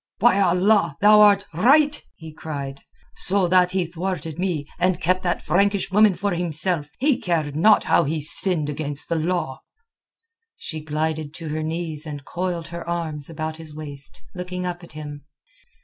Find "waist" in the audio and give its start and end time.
13.75-14.23